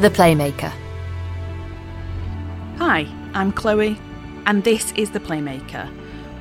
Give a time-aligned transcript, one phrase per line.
[0.00, 0.72] The Playmaker.
[2.76, 3.98] Hi, I'm Chloe,
[4.46, 5.88] and this is The Playmaker.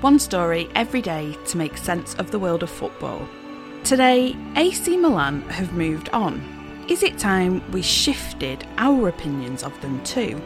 [0.02, 3.28] One story every day to make sense of the world of football.
[3.84, 6.86] Today, AC Milan have moved on.
[6.88, 10.40] Is it time we shifted our opinions of them too?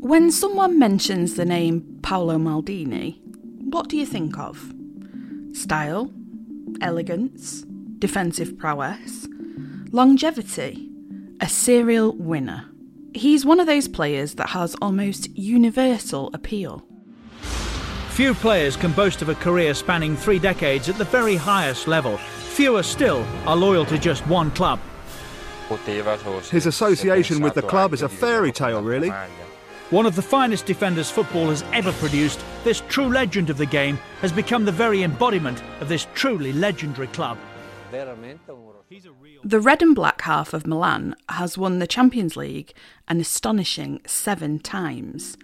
[0.00, 3.18] When someone mentions the name Paolo Maldini,
[3.72, 4.74] what do you think of?
[5.52, 6.12] Style?
[6.82, 7.64] Elegance?
[7.98, 9.26] Defensive prowess,
[9.90, 10.90] longevity,
[11.40, 12.68] a serial winner.
[13.14, 16.84] He's one of those players that has almost universal appeal.
[18.10, 22.16] Few players can boast of a career spanning three decades at the very highest level.
[22.16, 24.80] Fewer still are loyal to just one club.
[26.50, 29.12] His association with the club is a fairy tale, really.
[29.90, 33.98] One of the finest defenders football has ever produced, this true legend of the game
[34.20, 37.38] has become the very embodiment of this truly legendary club.
[39.44, 42.72] The red and black half of Milan has won the Champions League
[43.08, 45.36] an astonishing seven times,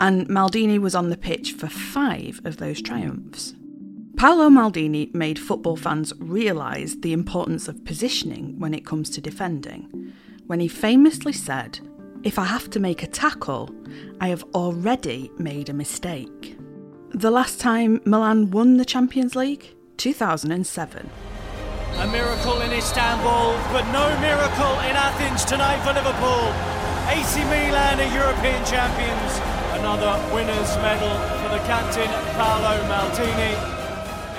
[0.00, 3.54] and Maldini was on the pitch for five of those triumphs.
[4.16, 10.12] Paolo Maldini made football fans realise the importance of positioning when it comes to defending,
[10.46, 11.80] when he famously said,
[12.22, 13.70] If I have to make a tackle,
[14.20, 16.56] I have already made a mistake.
[17.10, 19.74] The last time Milan won the Champions League?
[19.96, 21.33] 2007.
[21.98, 26.52] A miracle in Istanbul, but no miracle in Athens tonight for Liverpool.
[27.08, 29.40] AC Milan are European champions.
[29.78, 33.54] Another winner's medal for the captain, Paolo Maldini.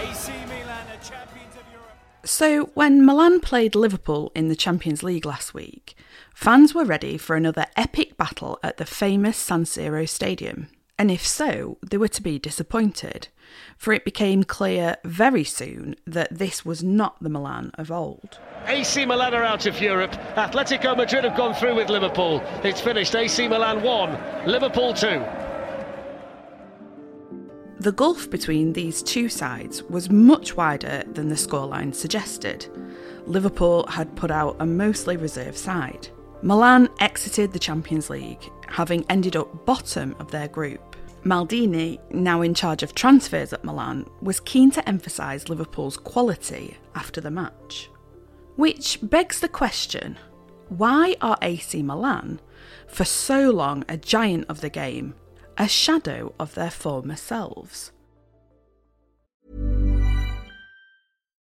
[0.04, 1.96] AC Milan are champions of Europe.
[2.26, 5.96] So, when Milan played Liverpool in the Champions League last week,
[6.34, 10.68] fans were ready for another epic battle at the famous San Siro Stadium.
[10.98, 13.28] And if so, they were to be disappointed,
[13.78, 18.40] for it became clear very soon that this was not the Milan of old.
[18.66, 20.14] AC Milan are out of Europe.
[20.36, 22.42] Atletico Madrid have gone through with Liverpool.
[22.64, 25.22] It's finished AC Milan 1, Liverpool 2.
[27.82, 32.68] The gulf between these two sides was much wider than the scoreline suggested.
[33.26, 36.08] Liverpool had put out a mostly reserve side.
[36.41, 40.96] Milan exited the Champions League, having ended up bottom of their group.
[41.23, 47.19] Maldini, now in charge of transfers at Milan, was keen to emphasise Liverpool's quality after
[47.19, 47.90] the match.
[48.56, 50.18] Which begs the question
[50.69, 52.40] why are AC Milan,
[52.88, 55.13] for so long a giant of the game,
[55.57, 57.91] a shadow of their former selves?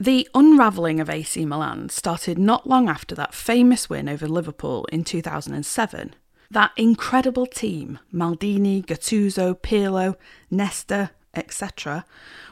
[0.00, 5.02] The unravelling of AC Milan started not long after that famous win over Liverpool in
[5.02, 6.14] 2007.
[6.52, 10.14] That incredible team, Maldini, Gattuso, Pirlo,
[10.52, 12.04] Nesta, etc.,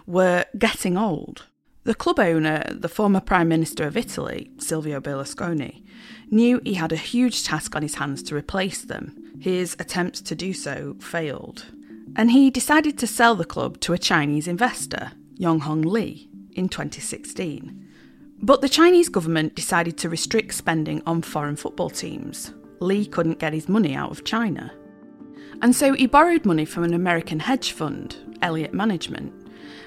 [0.07, 1.45] were getting old.
[1.85, 5.85] The club owner, the former Prime Minister of Italy, Silvio Berlusconi,
[6.29, 9.35] knew he had a huge task on his hands to replace them.
[9.39, 11.67] His attempts to do so failed.
[12.17, 17.87] And he decided to sell the club to a Chinese investor, Yonghong Li, in 2016.
[18.43, 22.53] But the Chinese government decided to restrict spending on foreign football teams.
[22.81, 24.73] Li couldn't get his money out of China.
[25.63, 29.33] And so he borrowed money from an American hedge fund, Elliott Management,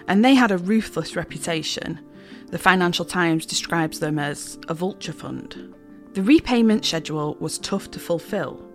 [0.07, 1.99] and they had a ruthless reputation.
[2.47, 5.75] The Financial Times describes them as a vulture fund.
[6.13, 8.65] The repayment schedule was tough to fulfill.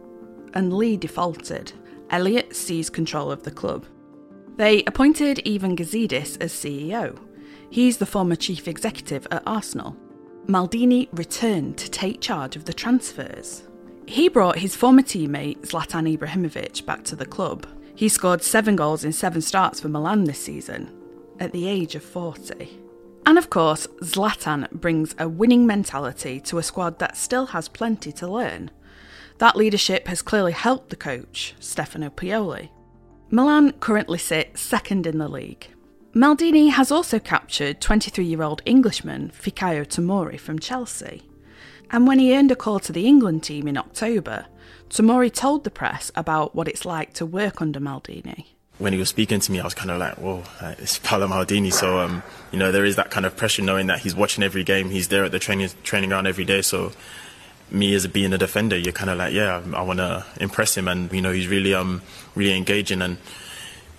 [0.54, 1.72] and Li defaulted.
[2.10, 3.86] Elliott seized control of the club.
[4.56, 7.18] They appointed Ivan Gazidis as CEO.
[7.74, 9.96] He's the former chief executive at Arsenal.
[10.46, 13.64] Maldini returned to take charge of the transfers.
[14.06, 17.66] He brought his former teammate Zlatan Ibrahimovic back to the club.
[17.96, 20.96] He scored seven goals in seven starts for Milan this season,
[21.40, 22.80] at the age of 40.
[23.26, 28.12] And of course, Zlatan brings a winning mentality to a squad that still has plenty
[28.12, 28.70] to learn.
[29.38, 32.68] That leadership has clearly helped the coach, Stefano Pioli.
[33.30, 35.66] Milan currently sit second in the league.
[36.14, 41.22] Maldini has also captured 23 year old Englishman Fikayo Tomori from Chelsea.
[41.90, 44.46] And when he earned a call to the England team in October,
[44.88, 48.46] Tomori told the press about what it's like to work under Maldini.
[48.78, 50.44] When he was speaking to me, I was kind of like, whoa,
[50.78, 51.72] it's Paolo Maldini.
[51.72, 52.22] So, um,
[52.52, 55.08] you know, there is that kind of pressure knowing that he's watching every game, he's
[55.08, 56.62] there at the training, training ground every day.
[56.62, 56.92] So,
[57.72, 60.86] me as being a defender, you're kind of like, yeah, I want to impress him.
[60.86, 62.02] And, you know, he's really, um,
[62.36, 63.02] really engaging.
[63.02, 63.18] And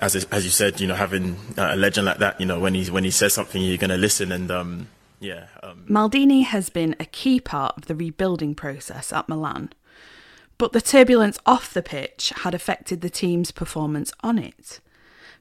[0.01, 2.89] as, as you said, you know, having a legend like that, you know, when he,
[2.89, 4.31] when he says something, you're going to listen.
[4.31, 4.87] And, um,
[5.19, 5.47] yeah.
[5.63, 9.71] Um, Maldini has been a key part of the rebuilding process at Milan.
[10.57, 14.79] But the turbulence off the pitch had affected the team's performance on it.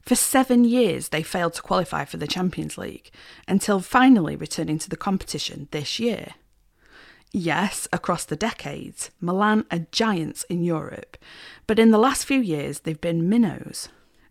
[0.03, 3.11] For seven years, they failed to qualify for the Champions League
[3.49, 6.35] until finally returning to the competition this year.
[7.33, 11.17] Yes, across the decades, Milan are giants in Europe,
[11.67, 13.89] but in the last few years they've been minnows.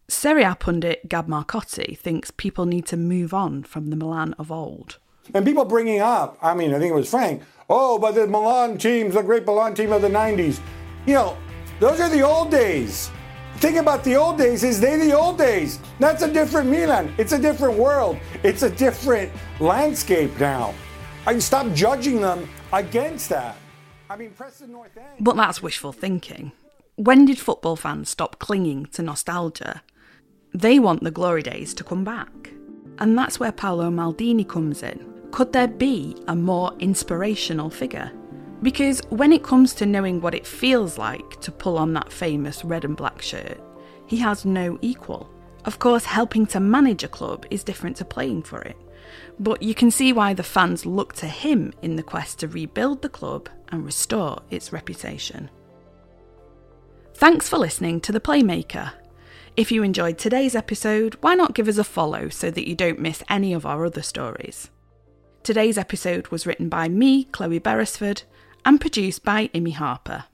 [0.10, 4.52] Serie A pundit Gab Marcotti thinks people need to move on from the Milan of
[4.52, 4.98] old.
[5.34, 8.78] And people bringing up, I mean, I think it was Frank, oh, but the Milan
[8.78, 10.60] team's the great Milan team of the 90s.
[11.06, 11.38] You know,
[11.80, 13.10] those are the old days.
[13.58, 14.64] Think about the old days.
[14.64, 15.80] Is they the old days?
[16.00, 17.14] That's a different Milan.
[17.18, 18.18] It's a different world.
[18.44, 20.74] It's a different landscape now.
[21.26, 23.56] I can stop judging them against that.
[24.10, 25.08] I mean, Preston North End.
[25.22, 26.52] But that's wishful thinking.
[26.96, 29.82] When did football fans stop clinging to nostalgia?
[30.54, 32.52] They want the glory days to come back.
[33.00, 35.12] And that's where Paolo Maldini comes in.
[35.32, 38.12] Could there be a more inspirational figure?
[38.62, 42.64] Because when it comes to knowing what it feels like to pull on that famous
[42.64, 43.60] red and black shirt,
[44.06, 45.30] he has no equal.
[45.66, 48.78] Of course, helping to manage a club is different to playing for it,
[49.40, 53.02] but you can see why the fans look to him in the quest to rebuild
[53.02, 55.50] the club and restore its reputation.
[57.16, 58.92] Thanks for listening to The Playmaker.
[59.56, 62.98] If you enjoyed today's episode, why not give us a follow so that you don't
[62.98, 64.72] miss any of our other stories?
[65.44, 68.24] Today's episode was written by me, Chloe Beresford,
[68.66, 70.26] and produced by Imi Harper.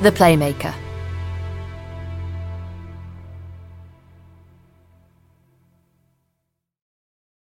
[0.00, 0.74] The Playmaker